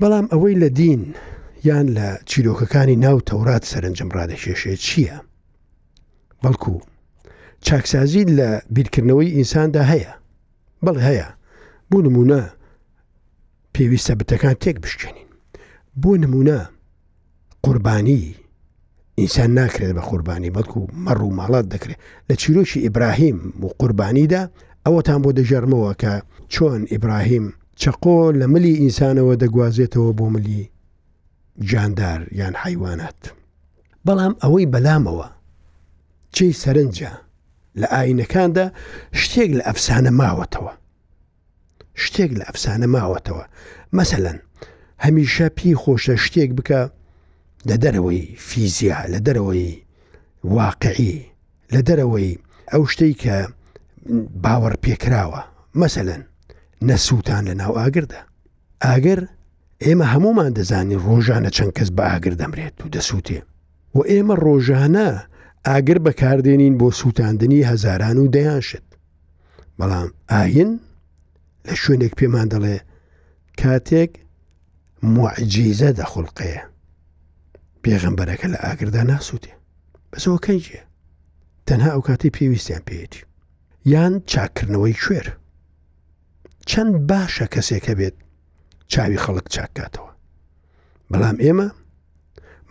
بەڵام 0.00 0.26
ئەوەی 0.32 0.58
لە 0.62 0.68
دین 0.80 1.02
یان 1.68 1.86
لە 1.96 2.08
چیرۆکەکانی 2.30 2.96
ناو 3.06 3.18
تەورات 3.28 3.64
سەرنجم 3.72 4.08
ڕادەکێشێ 4.16 4.74
چییە؟ 4.86 5.18
بەڵکو 6.42 6.74
چاکسازی 7.66 8.24
لە 8.38 8.48
بیرکردنەوەی 8.74 9.34
ئینساندا 9.36 9.82
هەیە 9.92 10.12
بەڵ 10.84 10.96
هەیە 11.06 11.28
بوو 11.90 12.02
نمونە 12.04 12.42
پێویستە 13.78 14.12
بتەکان 14.18 14.54
تێک 14.62 14.76
بشکێنین 14.82 15.28
بۆ 16.00 16.12
نمونە 16.22 16.58
قوربانی 17.64 18.22
ئینسان 19.20 19.50
ناکرێت 19.58 19.92
بە 19.96 20.00
قوربانی 20.10 20.54
بەڵکو 20.56 20.80
مەڕ 21.04 21.18
و 21.22 21.34
ماڵات 21.38 21.66
دەکرێت 21.72 21.98
لە 22.28 22.34
چیرۆکی 22.40 22.80
ئیبراهیم 22.84 23.38
و 23.62 23.66
قوربانیدا 23.80 24.42
ئەوەتان 24.86 25.20
بۆ 25.24 25.30
دەژەرمەوە 25.38 25.90
کە 26.02 26.12
چۆن 26.52 26.80
ئیبراهیم 26.92 27.46
چقۆ 27.80 28.18
لە 28.40 28.46
ملی 28.52 28.72
ئینسانەوە 28.82 29.34
دەگوازێتەوە 29.42 30.10
بۆ 30.18 30.26
ملی 30.34 30.62
جاندار 31.70 32.20
یان 32.40 32.54
حیوانات 32.62 33.20
بەڵام 34.06 34.34
ئەوەی 34.42 34.66
بەلامەوە 34.72 35.26
چی 36.34 36.48
سەرنجە 36.62 37.10
لە 37.80 37.86
ئاینەکاندا 37.94 38.66
شتێک 39.22 39.50
لە 39.58 39.62
ئەفسانە 39.68 40.10
ماوەتەوە 40.20 40.72
شتێک 42.04 42.30
لە 42.38 42.44
ئەفسانە 42.48 42.88
ماوەتەوە 42.94 43.44
مەسەەن 43.96 44.38
هەمیشە 45.04 45.46
پی 45.56 45.70
خۆشە 45.82 46.14
شتێک 46.24 46.50
بکە 46.58 46.80
لە 47.68 47.76
دەرەوەی 47.82 48.22
فیزیا 48.48 48.98
لە 49.12 49.18
دەرەوەی 49.26 49.70
واقعی 50.56 51.14
لە 51.74 51.80
دەرەوەی 51.88 52.30
ئەو 52.72 52.82
شتەی 52.92 53.14
کە 53.22 53.36
باوەڕ 54.44 54.74
پێکراوە 54.84 55.42
مەسەەن 55.80 56.10
نەسووتان 56.88 57.42
لە 57.50 57.54
ناو 57.60 57.72
ئاگردە 57.80 58.20
ئاگەر 58.84 59.20
ئێمە 59.86 60.06
هەمومان 60.14 60.50
دەزانی 60.58 61.00
ڕۆژانە 61.06 61.50
چەند 61.56 61.72
کەس 61.78 61.90
بە 61.96 62.02
ئاگر 62.10 62.34
دەمرێت 62.40 62.76
و 62.84 62.88
دەسووتێ 62.94 63.40
و 63.94 63.98
ئێمە 64.10 64.34
ڕۆژانە 64.44 65.08
ئاگر 65.68 65.98
بەکاردێنین 66.06 66.74
بۆ 66.80 66.88
سووتاندنی 67.00 67.66
هەزاران 67.70 68.16
و 68.18 68.26
دەیانشت 68.36 68.86
بەڵام 69.78 70.08
ئاین 70.30 70.70
لە 71.66 71.74
شوێنێک 71.82 72.12
پێمان 72.18 72.48
دەڵێ 72.52 72.76
کاتێک 73.60 74.10
معجیزە 75.16 75.90
دەخڵقەیە 75.98 76.62
پێغمبەرەکە 77.82 78.46
لە 78.52 78.58
ئاگردا 78.64 79.02
ناسووتێ 79.10 79.54
بەسەوە 80.10 80.38
کەنجە 80.44 80.82
تەنها 81.66 81.90
ئەو 81.92 82.02
کاتی 82.08 82.34
پێویستیان 82.36 82.82
پێێتی 82.88 83.22
یان 83.92 84.12
چاکردنەوەی 84.32 84.96
کوێر 85.02 85.26
چەند 86.70 86.94
باشە 87.10 87.46
کەسێکە 87.54 87.92
بێت 87.98 88.16
چاوی 88.92 89.18
خەڵک 89.24 89.46
چاکاتەوە 89.54 90.10
بەڵام 91.10 91.36
ئێمە 91.44 91.68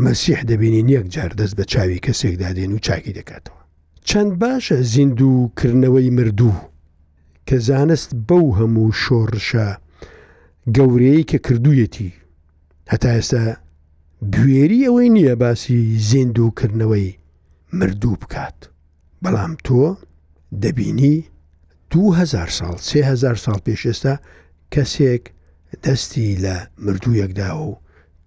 مەسیح 0.06 0.40
دەبینی 0.50 0.86
نیەک 0.90 1.06
جار 1.16 1.32
دەست 1.40 1.56
بە 1.60 1.64
چاوی 1.72 2.04
کەسێکدادێن 2.06 2.72
و 2.76 2.80
چاکی 2.86 3.14
دەکاتەوە 3.20 3.62
چەند 4.10 4.32
باشە 4.42 4.78
زیندوکردنەوەی 4.94 6.10
مردوو 6.18 6.56
کە 7.50 7.58
زانست 7.70 8.10
بەو 8.30 8.46
هەموو 8.60 8.88
شۆڕشە 9.04 9.70
گەورەی 10.76 11.24
کە 11.30 11.38
کردوویەتی 11.46 12.10
هەتا 12.92 13.10
ئێستا 13.18 13.46
گوێری 14.36 14.82
ئەوەی 14.88 15.10
نییە 15.18 15.36
باسی 15.44 15.80
زیندوکردنەوەی 16.10 17.10
مردوو 17.78 18.20
بکات 18.22 18.58
بەڵام 19.24 19.54
تۆ 19.66 19.80
دەبینی 20.64 21.16
2000 21.92 22.50
ساڵ 22.58 22.76
3000 22.78 23.36
ساڵ 23.46 23.60
پێشێستا 23.68 24.14
کەسێک 24.74 25.24
دەستی 25.84 26.30
لە 26.44 26.56
مردوویەکدا 26.86 27.50
و 27.64 27.80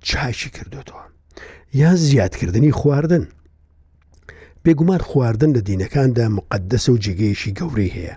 چاشی 0.07 0.51
کردوێتەوە 0.57 1.05
یا 1.75 1.91
زیادکردنی 1.97 2.73
خواردن 2.79 3.25
بێگومان 4.65 5.03
خواردن 5.09 5.51
لە 5.57 5.61
دینەکاندا 5.69 6.27
مقدسە 6.39 6.91
و 6.91 6.99
جێگەیشی 7.05 7.53
گەورەی 7.61 7.95
هەیە 7.97 8.17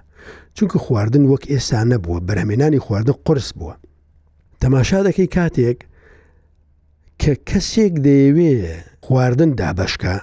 چونکە 0.57 0.77
خواردن 0.85 1.25
وەک 1.31 1.43
ئێسانە 1.53 1.97
بووە 2.03 2.19
بەرهمێنانی 2.27 2.83
خواردن 2.85 3.17
قرس 3.25 3.49
بووە 3.59 3.75
تەماشا 4.61 4.99
دەکەی 5.07 5.29
کاتێک 5.37 5.79
کە 7.21 7.33
کەسێک 7.49 7.93
دەیەوێ 8.05 8.53
خواردن 9.05 9.51
دابشکە 9.59 10.15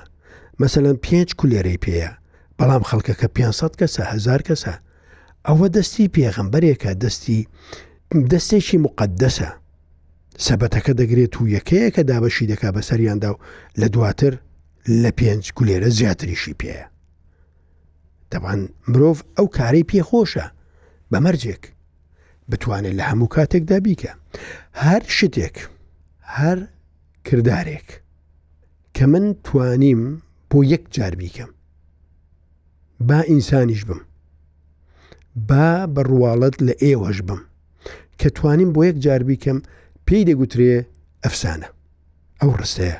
مثلەن 0.62 0.96
پێنج 1.04 1.28
کولێرەی 1.40 1.82
پێەیە 1.84 2.10
بەڵام 2.58 2.82
خەڵکەکە 2.88 3.28
500 3.36 3.72
کەسە 3.80 4.02
هزار 4.12 4.40
کەسە 4.48 4.74
ئەوە 5.46 5.66
دەستی 5.76 6.12
پێغمبەرێکە 6.16 6.90
دەستی 7.02 7.40
دەستێکی 8.30 8.76
مقدسە 8.86 9.50
سەبەتەکە 10.46 10.92
دەگرێت 11.00 11.34
و 11.36 11.42
یەکەیەکە 11.56 12.02
دابەشی 12.10 12.48
دەکا 12.50 12.68
بەسەریاندا 12.76 13.30
و 13.32 13.36
لە 13.80 13.86
دواتر 13.94 14.32
لە 15.02 15.10
پێنج 15.18 15.44
کولێرە 15.56 15.90
زیاتریشی 15.98 16.56
پێەیە 16.60 16.86
دەبان 18.32 18.60
مرۆڤ 18.92 19.18
ئەو 19.36 19.46
کارەی 19.56 19.88
پێخۆشە 19.90 20.46
بەمەرجێک 21.12 21.62
بتوانێت 22.50 22.94
لە 22.98 23.04
هەموو 23.10 23.32
کاتێکدا 23.34 23.78
بیکە 23.86 24.12
هەر 24.84 25.02
شتێک 25.18 25.56
هەر 26.36 26.58
کردارێک 27.26 27.88
کە 28.96 29.04
من 29.12 29.24
توانیم 29.44 30.02
بۆ 30.50 30.58
یەک 30.74 30.84
جار 30.94 31.14
بیکەم 31.20 31.50
با 33.08 33.18
ئینسانیش 33.30 33.82
بم 33.88 34.00
با 35.48 35.66
بڕواڵەت 35.94 36.56
لە 36.66 36.74
ئێوەش 36.84 37.18
بم 37.28 37.40
کە 38.20 38.28
توانیم 38.36 38.70
بۆ 38.74 38.80
یەک 38.88 38.96
جار 39.04 39.22
بیکەم 39.28 39.58
پێی 40.08 40.24
دەگوترێ 40.28 40.72
ئەفسانە 41.24 41.68
ئەو 42.40 42.50
ڕستەیە 42.60 42.98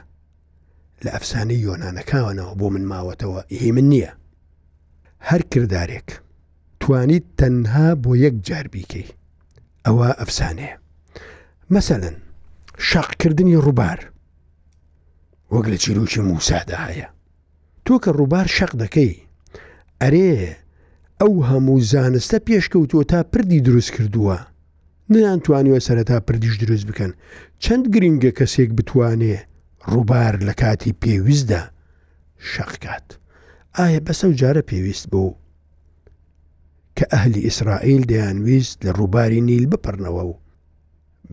لە 1.05 1.11
ئەفسانەی 1.15 1.65
یۆنانەکانەوە 1.67 2.55
بۆ 2.59 2.67
من 2.75 2.85
ماوەتەوە 2.93 3.41
هی 3.63 3.73
من 3.77 3.87
نییە 3.93 4.13
هەر 5.31 5.43
کردارێک 5.55 6.09
توانیت 6.83 7.25
تەنها 7.41 7.87
بۆ 8.05 8.13
یەک 8.25 8.35
جار 8.49 8.67
بیکەی 8.75 9.13
ئەوە 9.87 10.09
ئەفسانەیە 10.21 10.75
مەسەن 11.73 12.05
شەقکردنی 12.89 13.61
ڕووبار 13.65 13.99
وەک 15.53 15.67
لە 15.73 15.77
چیرروکی 15.83 16.21
موسادا 16.31 16.79
هەیە 16.87 17.09
تۆ 17.85 17.95
کە 18.03 18.11
ڕووبار 18.19 18.47
شەق 18.57 18.73
دەکەی 18.83 19.13
ئەرێ 20.03 20.31
ئەو 21.21 21.33
هەموو 21.51 21.85
زانستە 21.93 22.39
پێشکەوتووە 22.47 23.05
تا 23.13 23.19
پردی 23.33 23.61
دروست 23.67 23.91
کردووە 23.97 24.39
نیانتوانیوە 25.13 25.81
سەرەتا 25.87 26.17
پردیش 26.27 26.55
دروست 26.63 26.85
بکەن 26.91 27.11
چەند 27.65 27.85
گرنگە 27.95 28.31
کەسێک 28.39 28.71
بتوانێ 28.79 29.37
ڕووبار 29.93 30.35
لە 30.47 30.53
کاتی 30.63 30.93
پێویستدا 31.03 31.63
شەقکات. 32.53 33.09
ئایا 33.79 34.01
بەسە 34.07 34.25
و 34.29 34.33
جارە 34.41 34.63
پێویست 34.71 35.07
بوو 35.13 35.39
کە 36.99 37.05
ئەهلی 37.13 37.41
ئیسرائیل 37.47 38.03
دەیانویست 38.11 38.77
لە 38.87 38.93
ڕووباری 38.99 39.41
نیل 39.49 39.65
بپڕنەوە 39.73 40.13
و 40.29 40.35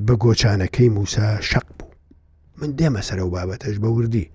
بە 0.05 0.13
گۆچانەکەی 0.23 0.89
موسا 0.97 1.27
شەق 1.49 1.67
بوو 1.77 1.91
من 2.59 2.69
دێمە 2.77 3.01
سەر 3.07 3.19
و 3.25 3.29
بابەتەش 3.35 3.75
بە 3.83 3.89
وردی 3.97 4.31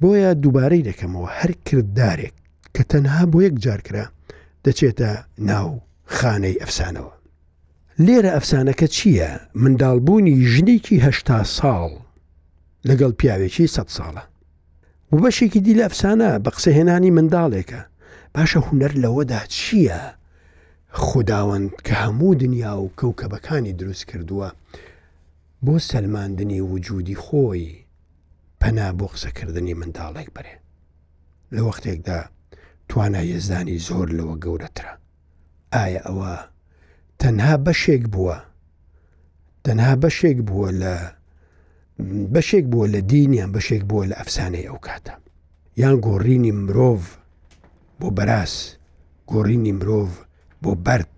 بۆیە 0.00 0.30
دووبارەی 0.42 0.84
دەکەمەوە 0.88 1.28
هەر 1.38 1.50
کرددارێک 1.66 2.34
کە 2.74 2.82
تەنها 2.90 3.22
بۆ 3.32 3.38
یەک 3.46 3.54
جارکرا 3.64 4.06
دەچێتە 4.64 5.12
ناو 5.50 5.68
خانەی 6.16 6.60
ئەفسانەوە 6.62 7.14
لێرە 8.06 8.30
ئەفسانەکە 8.36 8.86
چییە 8.96 9.30
منداڵبوونی 9.62 10.34
ژنێکی 10.52 11.02
هەشتا 11.06 11.38
ساڵ 11.58 11.92
لەگەڵ 12.88 13.12
پیاوێکی 13.20 13.72
سە 13.74 13.82
ساڵە 13.96 14.22
و 15.12 15.16
بەشێکی 15.22 15.60
دی 15.64 15.74
لە 15.78 15.82
ئەفسانە 15.86 16.30
بە 16.44 16.50
قسە 16.56 16.70
هێنانی 16.78 17.14
منداڵێکە 17.16 17.80
باشە 18.34 18.58
هوەر 18.68 18.92
لەوەدا 19.02 19.40
چییە؟ 19.56 20.02
خداوەند 21.06 21.70
کە 21.86 21.94
هەموو 22.02 22.34
دنیا 22.42 22.74
و 22.80 22.92
کەوکەبەکانی 23.00 23.72
دروست 23.80 24.04
کردووە 24.10 24.48
بۆ 25.64 25.74
سەلماندنی 25.90 26.60
وجودی 26.72 27.16
خۆی 27.24 27.76
پەنا 28.60 28.88
بۆ 28.98 29.06
قسەکردنی 29.12 29.74
منداڵێک 29.80 30.28
بەرێ 30.36 30.56
لە 31.54 31.60
وەختێکدا 31.66 32.20
توانای 32.88 33.32
ێزانی 33.38 33.78
زۆر 33.88 34.08
لەوە 34.18 34.34
گەورەترە 34.44 34.94
ئایا 35.74 36.00
ئەوە 36.06 36.34
تەنها 37.20 37.54
بەشێک 37.66 38.02
بووە 38.14 38.36
تەنها 39.64 39.94
بەشێک 40.02 40.38
بووە 40.48 40.70
لە 40.82 40.94
بەشێک 42.34 42.64
بووە 42.72 42.86
لە 42.94 43.00
دینیان 43.10 43.50
بەشێک 43.52 43.82
بووە 43.90 44.04
لە 44.10 44.14
ئەفسانەی 44.20 44.68
ئەو 44.68 44.78
کاتە 44.86 45.12
یان 45.82 45.96
گۆڕینی 46.06 46.52
مرۆڤ 46.64 47.00
بۆ 48.00 48.08
بەراس 48.16 48.54
گۆڕینی 49.32 49.72
مرۆڤ 49.78 50.08
بۆ 50.62 50.70
بەرد 50.84 51.16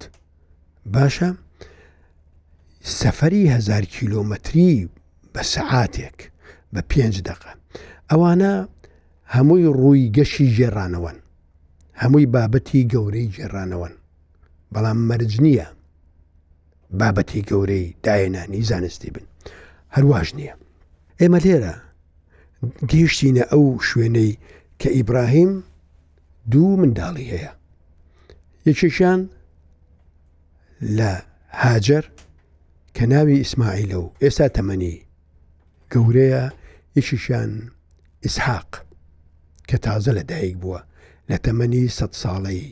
باشە 0.95 1.29
سەفری 3.01 3.45
هزار 3.57 3.85
کیلۆمەتری 3.95 4.73
بە 5.35 5.43
سەعاتێک 5.55 6.19
بە 6.75 6.81
پێنج 6.91 7.17
دقه 7.29 7.51
ئەوانە 8.11 8.53
هەمووی 9.35 9.67
ڕووی 9.79 10.13
گەشی 10.17 10.47
ژێڕانەوەن 10.57 11.19
هەمووی 12.03 12.27
بابەتی 12.35 12.89
گەورەی 12.93 13.31
جێڕانەوەن 13.35 13.95
بەڵام 14.73 14.99
مەرج 15.09 15.35
نییە 15.45 15.69
بابەتی 17.01 17.43
گەورەی 17.51 17.95
داهێنانی 18.05 18.63
زانستی 18.71 19.11
بن 19.15 19.27
هەروواش 19.97 20.29
نییە 20.39 20.55
ئێمە 21.23 21.39
لێرە 21.45 21.75
گەیشتینە 22.91 23.45
ئەو 23.53 23.65
شوێنەی 23.89 24.33
کە 24.81 24.89
ئیبراهیم 24.97 25.53
دوو 26.53 26.69
منداڵی 26.83 27.27
هەیە 27.35 27.53
یەکێکیان 28.69 29.21
لە 30.99 31.13
هاجر 31.63 32.05
کە 32.97 33.05
ناوی 33.13 33.41
ئیسماعیل 33.43 33.91
و 34.03 34.05
ئێستا 34.23 34.47
تەمەنی 34.57 34.97
گەورەیە 35.93 36.45
یشیشان 36.99 37.51
ئیسحاق 38.25 38.71
کە 39.69 39.77
تازە 39.85 40.13
لە 40.19 40.23
دایک 40.31 40.57
بووە 40.63 40.81
لە 41.31 41.37
تەمەنی 41.45 41.85
سە 41.99 42.07
ساڵی 42.23 42.65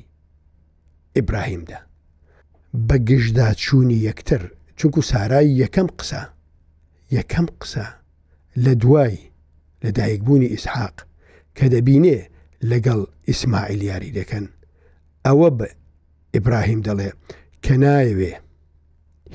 ئیبراهیمدا 1.16 1.80
بە 2.88 2.96
گشتدا 3.08 3.48
چوونی 3.64 3.98
یەکتر 4.08 4.42
چونکو 4.78 5.00
سارای 5.10 5.48
یەکەم 5.62 5.88
قسە 5.98 6.22
یەکەم 7.18 7.46
قسە 7.62 7.86
لە 8.64 8.72
دوای 8.84 9.14
لە 9.84 9.88
دایکبوونی 9.98 10.46
ئیسحاق 10.52 10.96
کە 11.58 11.64
دەبینێ 11.74 12.18
لەگەڵ 12.70 13.00
ئیسماعیل 13.28 13.82
یاری 13.90 14.14
دەکەن 14.24 14.44
ئەوە 15.26 15.48
بە 15.58 15.68
ئیبراهیم 16.34 16.80
دەڵێ 16.88 17.10
کە 17.64 17.72
نایەوێ 17.82 18.32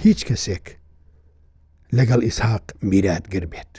هیچ 0.03 0.19
کەسێک 0.29 0.65
لەگەڵ 1.97 2.21
ئیسحاق 2.27 2.65
میراتگر 2.89 3.45
بێت 3.51 3.73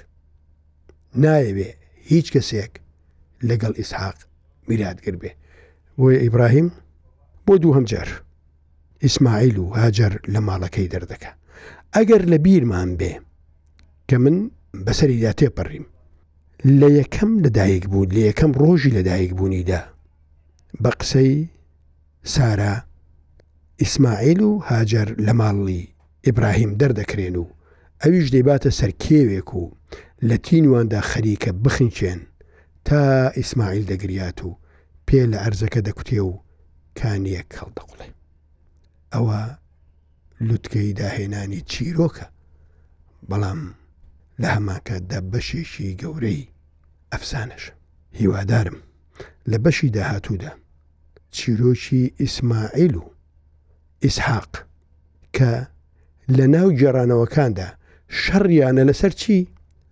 نایەوێ 1.22 1.68
هیچ 2.11 2.26
کەسێک 2.35 2.72
لەگەڵ 3.48 3.72
ئیسحاق 3.81 4.18
میراتگر 4.68 5.16
بێ 5.22 5.31
بۆیە 5.98 6.18
ئیبراهیم 6.24 6.68
بۆ 7.46 7.55
دوو 7.62 7.74
هەمجار 7.76 8.09
ئیسماعیل 9.05 9.57
و 9.59 9.64
هاجر 9.78 10.12
لە 10.35 10.40
ماڵەکەی 10.48 10.90
دەردەکە 10.94 11.31
ئەگەر 11.94 12.22
لە 12.31 12.37
بیرمان 12.44 12.90
بێ 13.00 13.12
کە 14.12 14.14
من 14.24 14.38
بەسەریدا 14.87 15.32
تێپەڕیم 15.40 15.87
لە 16.80 16.88
یەکەم 17.00 17.30
لەدایک 17.44 17.85
بوون 17.92 18.08
لە 18.16 18.20
یەکەم 18.28 18.50
ڕۆژی 18.61 18.94
لەدایک 18.98 19.32
بوونیدا 19.38 19.80
بە 20.82 20.90
قسەی 21.00 21.35
سارا 22.35 22.74
ئیسماعیل 23.82 24.40
و 24.48 24.50
هاجر 24.68 25.08
لە 25.26 25.32
ماڵی 25.40 25.82
ئیبراهیم 26.26 26.72
دەردەکرێن 26.80 27.37
و 27.42 27.46
ئەویش 28.02 28.26
دەیباتە 28.35 28.70
سەرکێوێک 28.80 29.48
و 29.61 29.62
لە 30.28 30.37
تینواندا 30.46 31.00
خەریکە 31.11 31.50
بخینچێن 31.64 32.20
تا 32.87 33.00
ئیسماعیل 33.38 33.85
دەگریات 33.92 34.38
و 34.46 34.58
پێ 35.06 35.20
لە 35.32 35.38
ئەرزەکە 35.44 35.80
دەکوتێ 35.88 36.20
و 36.28 36.32
کانیەک 36.98 37.48
هەڵدەقڵێ 37.61 38.08
ئەوە 39.12 39.40
لوتکەی 40.48 40.90
داهێنانی 40.98 41.61
چیرۆکە 41.70 42.26
بەڵام 43.28 43.61
لە 44.40 44.49
هەماکەتدا 44.57 45.21
بەشێکی 45.33 45.92
گەورەی 46.01 46.49
ئەفسانش 47.12 47.62
هیوادارم 48.21 48.77
لە 49.51 49.57
بەشی 49.64 49.90
داهاتوودا 49.95 50.53
چیرۆکی 51.37 52.12
ئیسماعیل 52.21 52.95
و 52.97 53.05
ئیسحاق 54.05 54.51
کە 55.37 55.51
لە 56.37 56.47
ناو 56.55 56.68
جێرانەوەکاندا 56.81 57.68
شەڕیانە 58.23 58.83
لەسەر 58.88 59.12
چی 59.21 59.38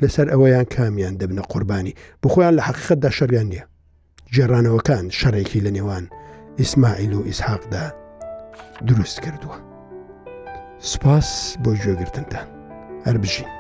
لەسەر 0.03 0.27
ئەوەیان 0.33 0.65
کامیان 0.75 1.15
دەبنە 1.21 1.43
قوربانی 1.51 1.95
بخۆیان 2.23 2.55
لە 2.57 2.63
حقیقتدا 2.69 3.11
شەریان 3.19 3.47
نییە 3.53 3.65
جێرانەوەکان 4.35 5.05
شەڕێکی 5.19 5.61
لە 5.67 5.71
نێوان 5.77 6.05
ئیسماعیل 6.61 7.13
و 7.15 7.23
ئیسحاقدا 7.29 7.85
دروست 8.89 9.19
کردووە 9.25 9.57
سپاس 10.93 11.29
بۆ 11.63 11.71
گوێگرتنتان 11.83 12.49
هەر 13.07 13.19
بژین 13.23 13.60